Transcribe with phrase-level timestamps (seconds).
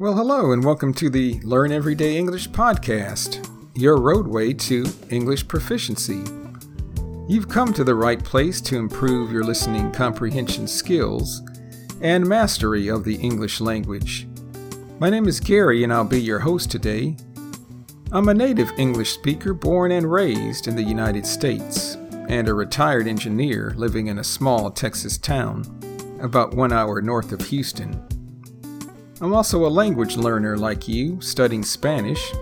[0.00, 6.22] Well, hello, and welcome to the Learn Everyday English podcast, your roadway to English proficiency.
[7.26, 11.42] You've come to the right place to improve your listening comprehension skills
[12.00, 14.28] and mastery of the English language.
[15.00, 17.16] My name is Gary, and I'll be your host today.
[18.12, 21.96] I'm a native English speaker born and raised in the United States,
[22.28, 25.64] and a retired engineer living in a small Texas town
[26.22, 28.06] about one hour north of Houston.
[29.20, 32.32] I'm also a language learner like you, studying Spanish,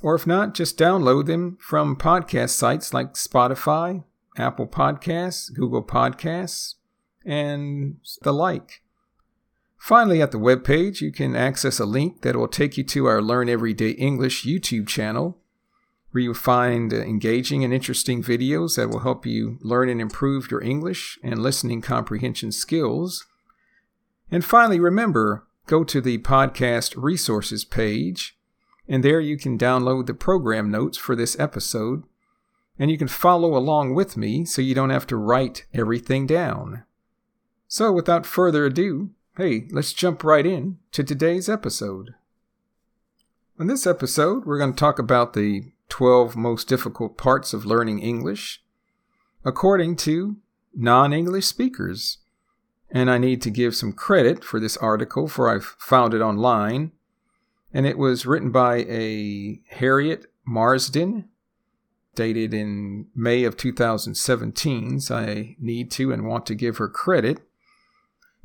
[0.03, 4.03] Or if not, just download them from podcast sites like Spotify,
[4.37, 6.75] Apple Podcasts, Google Podcasts,
[7.25, 8.83] and the like.
[9.77, 13.21] Finally, at the webpage, you can access a link that will take you to our
[13.21, 15.37] Learn Everyday English YouTube channel,
[16.11, 20.51] where you'll find uh, engaging and interesting videos that will help you learn and improve
[20.51, 23.25] your English and listening comprehension skills.
[24.29, 28.37] And finally, remember, go to the podcast resources page
[28.87, 32.03] and there you can download the program notes for this episode,
[32.77, 36.83] and you can follow along with me so you don't have to write everything down.
[37.67, 42.15] So, without further ado, hey, let's jump right in to today's episode.
[43.59, 47.99] In this episode, we're going to talk about the 12 most difficult parts of learning
[47.99, 48.63] English
[49.45, 50.37] according to
[50.73, 52.17] non English speakers.
[52.89, 56.91] And I need to give some credit for this article, for I've found it online
[57.73, 61.29] and it was written by a Harriet Marsden,
[62.15, 64.99] dated in May of 2017.
[64.99, 67.39] So I need to and want to give her credit.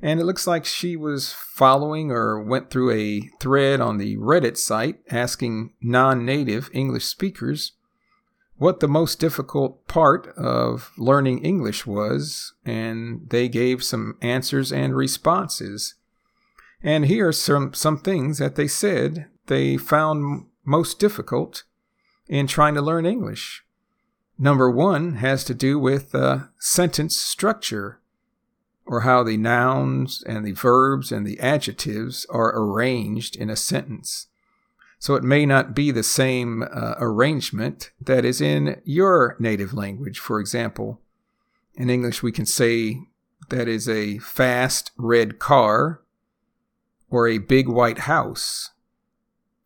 [0.00, 4.56] And it looks like she was following or went through a thread on the Reddit
[4.56, 7.72] site asking non native English speakers
[8.58, 14.96] what the most difficult part of learning English was, and they gave some answers and
[14.96, 15.94] responses.
[16.82, 21.64] And here are some, some things that they said they found most difficult
[22.28, 23.64] in trying to learn English.
[24.38, 28.00] Number one has to do with uh, sentence structure,
[28.86, 34.28] or how the nouns and the verbs and the adjectives are arranged in a sentence.
[35.00, 40.18] So it may not be the same uh, arrangement that is in your native language.
[40.18, 41.00] For example,
[41.74, 43.00] in English, we can say
[43.48, 46.00] that is a fast red car
[47.10, 48.70] or a big white house.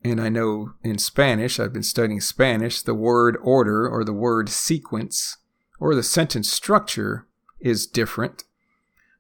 [0.05, 4.49] And I know in Spanish, I've been studying Spanish, the word order or the word
[4.49, 5.39] sequence
[5.79, 7.27] or the sentence structure
[7.61, 8.45] is different.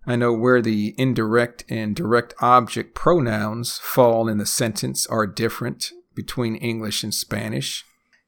[0.07, 5.93] I know where the indirect and direct object pronouns fall in the sentence are different
[6.15, 7.85] between English and Spanish.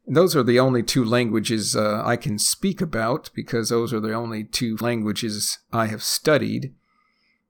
[0.06, 4.00] And those are the only two languages uh, I can speak about because those are
[4.00, 6.74] the only two languages I have studied.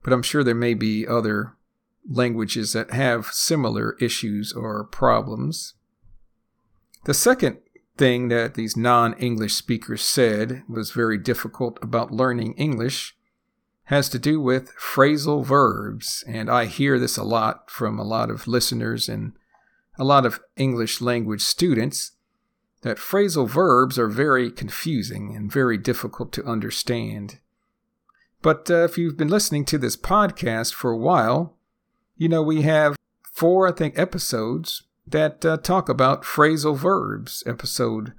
[0.03, 1.55] But I'm sure there may be other
[2.09, 5.73] languages that have similar issues or problems.
[7.05, 7.57] The second
[7.97, 13.15] thing that these non English speakers said was very difficult about learning English
[13.85, 16.23] has to do with phrasal verbs.
[16.27, 19.33] And I hear this a lot from a lot of listeners and
[19.97, 22.11] a lot of English language students
[22.81, 27.39] that phrasal verbs are very confusing and very difficult to understand.
[28.41, 31.54] But uh, if you've been listening to this podcast for a while,
[32.17, 38.13] you know, we have four, I think, episodes that uh, talk about phrasal verbs episode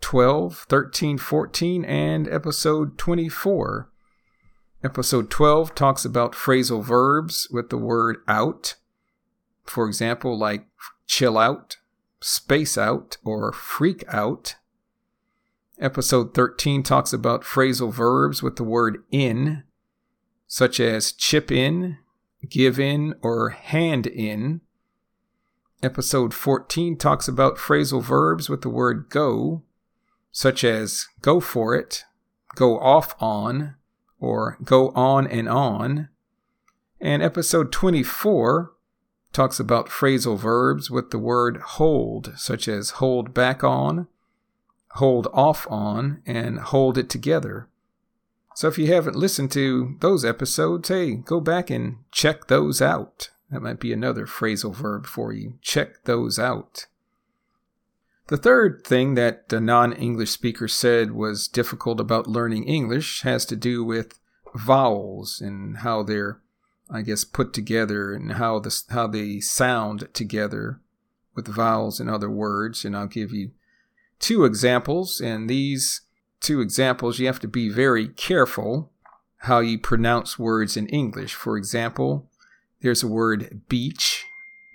[0.00, 3.90] 12, 13, 14, and episode 24.
[4.84, 8.76] Episode 12 talks about phrasal verbs with the word out.
[9.64, 10.66] For example, like
[11.06, 11.78] chill out,
[12.20, 14.56] space out, or freak out.
[15.80, 19.64] Episode 13 talks about phrasal verbs with the word in,
[20.46, 21.98] such as chip in,
[22.46, 24.60] give in, or hand in.
[25.82, 29.62] Episode 14 talks about phrasal verbs with the word go,
[30.32, 32.04] such as go for it,
[32.54, 33.76] go off on
[34.18, 36.08] or go on and on.
[37.00, 38.72] And episode 24
[39.32, 44.08] talks about phrasal verbs with the word hold, such as hold back on,
[44.92, 47.68] hold off on, and hold it together.
[48.58, 53.30] So if you haven't listened to those episodes, hey, go back and check those out.
[53.52, 55.60] That might be another phrasal verb for you.
[55.62, 56.88] Check those out.
[58.26, 63.44] The third thing that the non English speaker said was difficult about learning English has
[63.44, 64.18] to do with
[64.56, 66.40] vowels and how they're,
[66.90, 70.80] I guess, put together and how, the, how they sound together
[71.36, 72.84] with vowels and other words.
[72.84, 73.52] And I'll give you
[74.18, 75.20] two examples.
[75.20, 76.00] And these
[76.40, 78.90] two examples, you have to be very careful
[79.42, 81.34] how you pronounce words in English.
[81.34, 82.28] For example,
[82.80, 84.24] there's a word beach,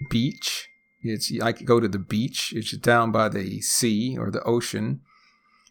[0.09, 0.69] beach.
[1.01, 2.53] It's I could go to the beach.
[2.55, 5.01] It's down by the sea or the ocean.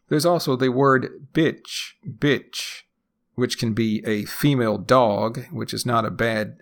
[0.08, 2.82] There's also the word bitch, bitch,
[3.34, 6.58] which can be a female dog, which is not a bad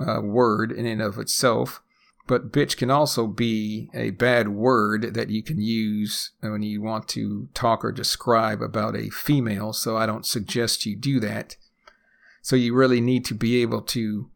[0.00, 1.82] uh, word in and of itself.
[2.28, 7.08] But bitch can also be a bad word that you can use when you want
[7.08, 9.72] to talk or describe about a female.
[9.72, 11.56] So I don't suggest you do that.
[12.42, 14.30] So you really need to be able to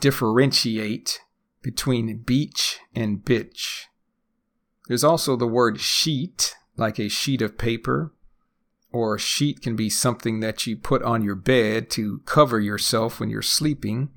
[0.00, 1.20] differentiate
[1.62, 3.84] between beach and bitch.
[4.88, 8.12] There's also the word sheet, like a sheet of paper,
[8.90, 13.20] or a sheet can be something that you put on your bed to cover yourself
[13.20, 14.08] when you're sleeping.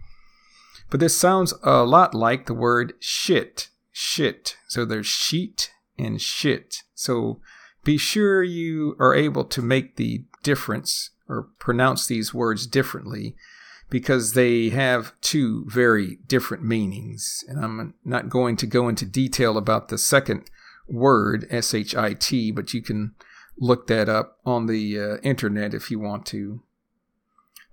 [0.91, 4.57] But this sounds a lot like the word shit, shit.
[4.67, 6.83] So there's sheet and shit.
[6.93, 7.39] So
[7.83, 13.35] be sure you are able to make the difference or pronounce these words differently
[13.89, 17.43] because they have two very different meanings.
[17.47, 20.51] And I'm not going to go into detail about the second
[20.89, 23.15] word, S H I T, but you can
[23.57, 26.63] look that up on the uh, internet if you want to.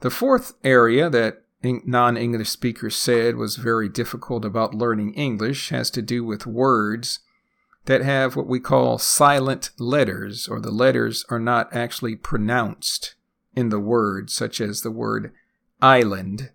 [0.01, 5.91] The fourth area that non English speakers said was very difficult about learning English has
[5.91, 7.21] to do with words
[7.87, 13.15] that have what we call silent letters, or the letters are not actually pronounced
[13.57, 15.33] in the word, such as the word
[15.81, 16.51] island.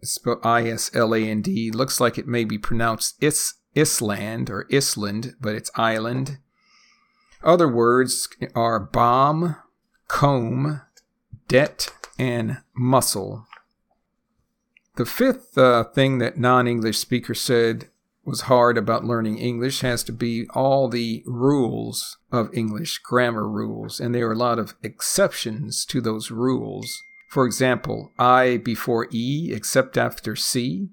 [0.00, 1.70] It's spelled I S L A N D.
[1.70, 6.38] Looks like it may be pronounced is, Island or Island, but it's island.
[7.42, 9.56] Other words are bomb,
[10.08, 10.82] comb,
[11.48, 13.46] debt, and muscle.
[14.96, 17.88] The fifth uh, thing that non English speakers said
[18.24, 23.98] was hard about learning English has to be all the rules of English, grammar rules,
[23.98, 27.02] and there are a lot of exceptions to those rules.
[27.28, 30.90] For example, I before E except after C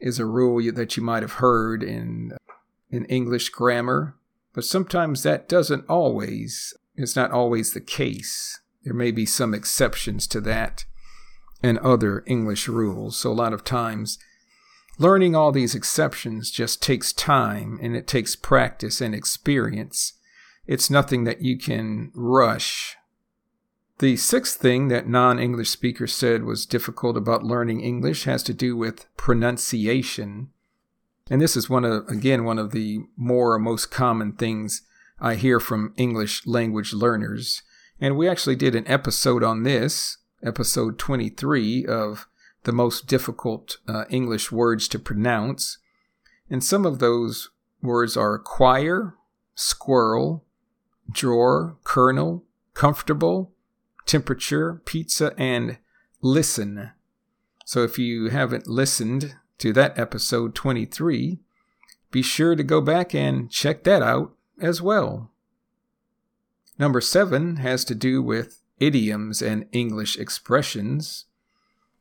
[0.00, 2.32] is a rule that you might have heard in
[2.90, 4.16] in English grammar,
[4.52, 8.60] but sometimes that doesn't always it's not always the case.
[8.84, 10.84] There may be some exceptions to that
[11.64, 13.16] and other English rules.
[13.16, 14.18] So a lot of times
[14.98, 20.14] learning all these exceptions just takes time and it takes practice and experience.
[20.66, 22.96] It's nothing that you can rush
[23.98, 28.52] the sixth thing that non English speakers said was difficult about learning English has to
[28.52, 30.48] do with pronunciation.
[31.30, 34.82] And this is one of, again, one of the more or most common things
[35.20, 37.62] I hear from English language learners.
[38.00, 42.28] And we actually did an episode on this, episode 23 of
[42.64, 45.78] the most difficult uh, English words to pronounce.
[46.50, 47.50] And some of those
[47.82, 49.14] words are choir,
[49.54, 50.44] squirrel,
[51.10, 53.52] drawer, kernel, comfortable,
[54.06, 55.78] temperature, pizza, and
[56.20, 56.90] listen.
[57.64, 61.38] So if you haven't listened to that episode 23,
[62.10, 65.30] be sure to go back and check that out as well.
[66.78, 71.26] Number seven has to do with idioms and English expressions.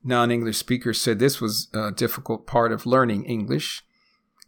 [0.03, 3.83] Non English speakers said this was a difficult part of learning English.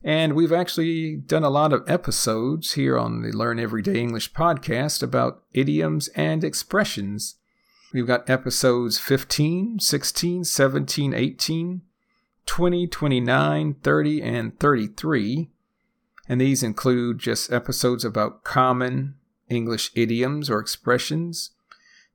[0.04, 5.02] And we've actually done a lot of episodes here on the Learn Everyday English podcast
[5.02, 7.36] about idioms and expressions.
[7.92, 11.82] We've got episodes 15, 16, 17, 18,
[12.46, 15.50] 20, 29, 30, and 33.
[16.28, 19.16] And these include just episodes about common
[19.50, 21.52] English idioms or expressions,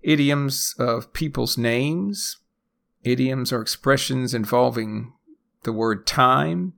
[0.02, 2.38] idioms of people's names,
[3.02, 5.12] idioms or expressions involving
[5.64, 6.74] the word time,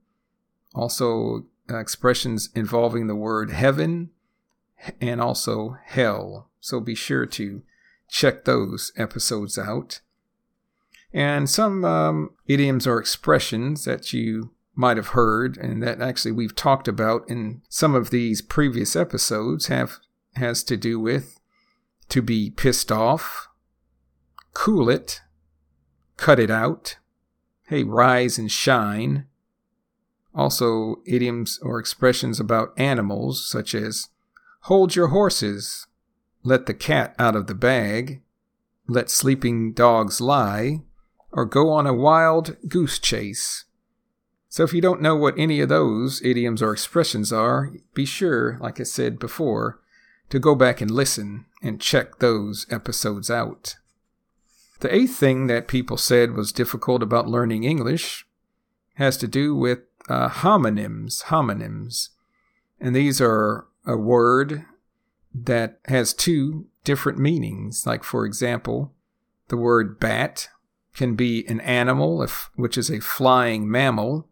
[0.74, 4.10] also uh, expressions involving the word heaven,
[5.00, 6.48] and also hell.
[6.60, 7.62] So be sure to
[8.08, 10.00] check those episodes out.
[11.12, 16.56] And some um, idioms or expressions that you might have heard and that actually we've
[16.56, 19.98] talked about in some of these previous episodes have
[20.36, 21.38] has to do with
[22.12, 23.48] to be pissed off,
[24.52, 25.22] cool it,
[26.18, 26.98] cut it out,
[27.68, 29.26] hey, rise and shine.
[30.34, 34.10] Also, idioms or expressions about animals, such as
[34.64, 35.86] hold your horses,
[36.42, 38.20] let the cat out of the bag,
[38.86, 40.82] let sleeping dogs lie,
[41.30, 43.64] or go on a wild goose chase.
[44.50, 48.58] So if you don't know what any of those idioms or expressions are, be sure,
[48.60, 49.80] like I said before,
[50.28, 53.76] to go back and listen and check those episodes out.
[54.80, 58.26] The eighth thing that people said was difficult about learning English
[58.94, 59.78] has to do with
[60.08, 61.24] uh, homonyms.
[61.24, 62.08] Homonyms.
[62.80, 64.64] And these are a word
[65.34, 67.86] that has two different meanings.
[67.86, 68.92] Like, for example,
[69.48, 70.48] the word bat
[70.94, 72.26] can be an animal,
[72.56, 74.28] which is a flying mammal,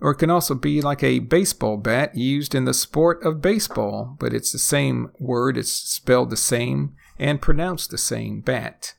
[0.00, 4.16] or it can also be like a baseball bat used in the sport of baseball,
[4.18, 8.94] but it's the same word, it's spelled the same and pronounced the same bat.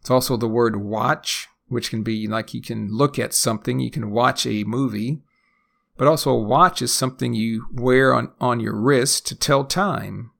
[0.00, 3.90] It's also the word watch, which can be like you can look at something, you
[3.90, 5.20] can watch a movie,
[5.98, 10.30] but also a watch is something you wear on, on your wrist to tell time.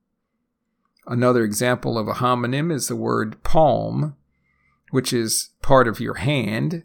[1.05, 4.15] Another example of a homonym is the word palm,
[4.89, 6.83] which is part of your hand,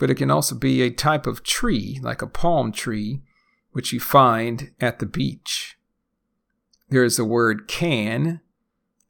[0.00, 3.20] but it can also be a type of tree, like a palm tree,
[3.72, 5.76] which you find at the beach.
[6.88, 8.40] There is the word can,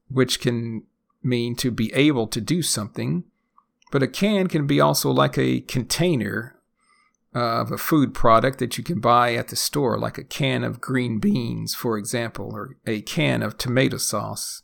[0.08, 0.82] which can
[1.22, 3.22] mean to be able to do something,
[3.92, 6.56] but a can can be also like a container
[7.32, 10.80] of a food product that you can buy at the store, like a can of
[10.80, 14.62] green beans, for example, or a can of tomato sauce.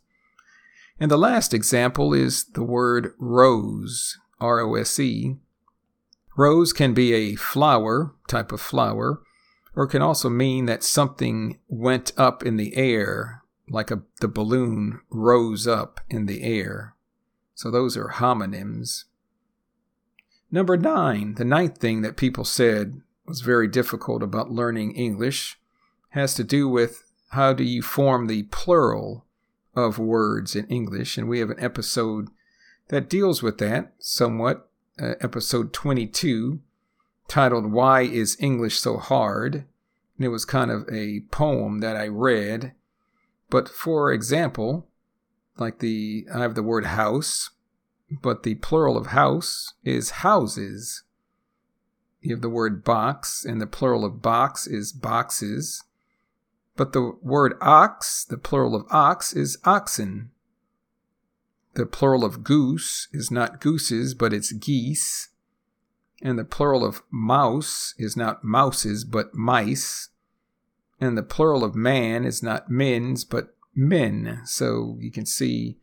[0.99, 5.37] And the last example is the word rose, R O S E,
[6.37, 9.21] Rose can be a flower, type of flower,
[9.75, 15.01] or can also mean that something went up in the air, like a, the balloon
[15.09, 16.95] rose up in the air.
[17.55, 19.05] So those are homonyms.
[20.51, 25.59] Number nine, the ninth thing that people said was very difficult about learning English
[26.09, 29.25] has to do with how do you form the plural
[29.75, 31.17] of words in English.
[31.17, 32.29] And we have an episode
[32.89, 34.66] that deals with that somewhat
[34.99, 36.59] uh, episode 22
[37.27, 39.65] titled Why is English So Hard?
[40.17, 42.73] And it was kind of a poem that I read.
[43.49, 44.87] But for example,
[45.57, 47.51] like the, I have the word house,
[48.09, 51.03] but the plural of house is houses.
[52.21, 55.83] You have the word box, and the plural of box is boxes.
[56.75, 60.31] But the word ox, the plural of ox, is oxen.
[61.77, 65.29] The plural of goose is not gooses, but it's geese.
[66.23, 70.09] And the plural of mouse is not mouses, but mice.
[70.99, 74.41] And the plural of man is not men's, but men.
[74.45, 75.77] So you can see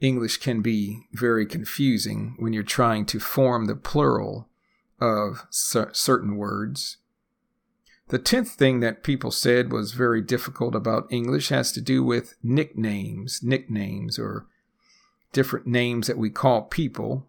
[0.00, 4.48] English can be very confusing when you're trying to form the plural
[5.00, 6.98] of certain words.
[8.10, 12.36] The tenth thing that people said was very difficult about English has to do with
[12.44, 14.46] nicknames, nicknames, or
[15.32, 17.26] different names that we call people.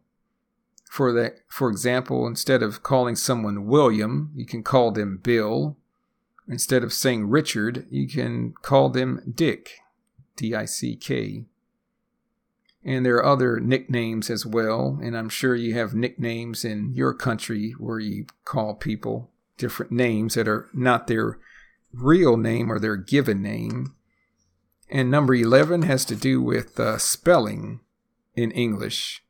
[0.90, 5.76] For that, for example, instead of calling someone William, you can call them Bill.
[6.48, 9.80] Instead of saying Richard, you can call them Dick,
[10.36, 11.46] D I C K.
[12.86, 17.14] And there are other nicknames as well, and I'm sure you have nicknames in your
[17.14, 21.40] country where you call people different names that are not their
[21.94, 23.96] real name or their given name.
[24.90, 27.80] And number 11 has to do with uh, spelling
[28.36, 29.24] in English.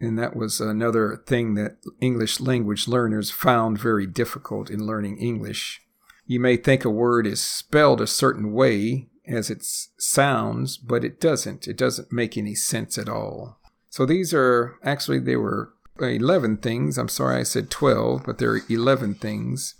[0.00, 5.80] And that was another thing that English language learners found very difficult in learning English.
[6.24, 11.20] You may think a word is spelled a certain way as it sounds, but it
[11.20, 11.66] doesn't.
[11.66, 13.58] It doesn't make any sense at all.
[13.90, 16.96] So these are actually, they were 11 things.
[16.96, 19.74] I'm sorry I said 12, but there are 11 things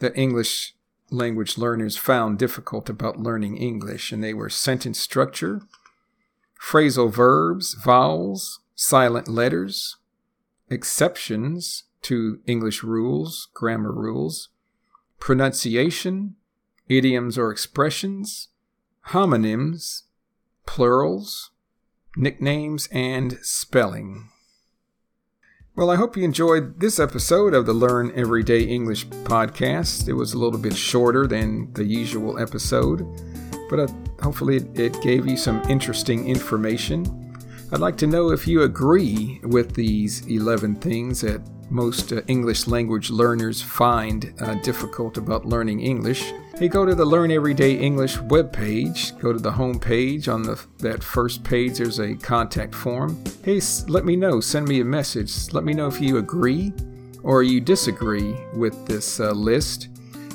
[0.00, 0.74] that English
[1.10, 4.12] language learners found difficult about learning English.
[4.12, 5.62] And they were sentence structure,
[6.60, 9.96] phrasal verbs, vowels, silent letters,
[10.70, 14.48] exceptions to English rules, grammar rules,
[15.18, 16.36] pronunciation,
[16.88, 18.48] idioms or expressions,
[19.08, 20.02] homonyms,
[20.66, 21.50] plurals,
[22.16, 24.28] nicknames, and spelling.
[25.76, 30.08] Well, I hope you enjoyed this episode of the Learn Everyday English podcast.
[30.08, 33.06] It was a little bit shorter than the usual episode,
[33.68, 33.88] but uh,
[34.22, 37.04] hopefully it gave you some interesting information.
[37.72, 42.66] I'd like to know if you agree with these 11 things that most uh, English
[42.66, 48.16] language learners find uh, difficult about learning English, hey, go to the Learn Everyday English
[48.16, 49.18] webpage.
[49.20, 50.28] Go to the home page.
[50.28, 53.22] On the, that first page, there's a contact form.
[53.44, 54.40] Hey, let me know.
[54.40, 55.52] Send me a message.
[55.52, 56.72] Let me know if you agree
[57.22, 59.88] or you disagree with this uh, list.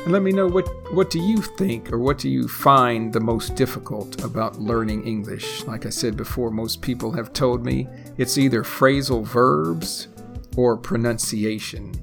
[0.04, 3.22] And let me know what, what do you think or what do you find the
[3.22, 5.64] most difficult about learning English.
[5.64, 10.10] Like I said before, most people have told me it's either phrasal verbs
[10.58, 11.94] or pronunciation.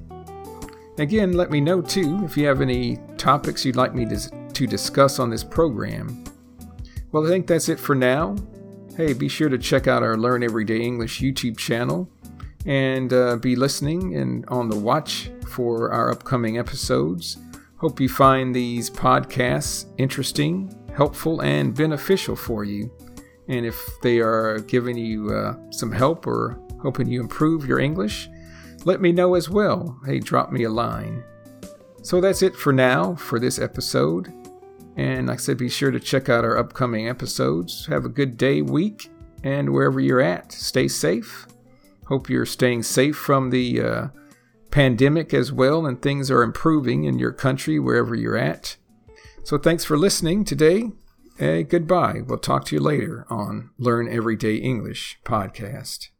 [0.97, 4.65] Again, let me know too if you have any topics you'd like me to, to
[4.65, 6.23] discuss on this program.
[7.11, 8.35] Well, I think that's it for now.
[8.97, 12.09] Hey, be sure to check out our Learn Everyday English YouTube channel
[12.65, 17.37] and uh, be listening and on the watch for our upcoming episodes.
[17.81, 22.91] Hope you find these podcasts interesting, helpful, and beneficial for you.
[23.47, 28.29] And if they are giving you uh, some help or helping you improve your English,
[28.85, 29.99] let me know as well.
[30.05, 31.23] Hey, drop me a line.
[32.03, 34.31] So that's it for now for this episode.
[34.95, 37.87] And like I said, be sure to check out our upcoming episodes.
[37.87, 39.09] Have a good day, week,
[39.43, 41.47] and wherever you're at, stay safe.
[42.05, 44.07] Hope you're staying safe from the uh,
[44.71, 48.77] pandemic as well, and things are improving in your country wherever you're at.
[49.43, 50.91] So thanks for listening today.
[51.37, 52.21] Hey, goodbye.
[52.25, 56.11] We'll talk to you later on Learn Everyday English podcast.